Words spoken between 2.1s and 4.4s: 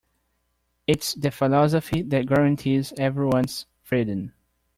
guarantees everyone's freedom.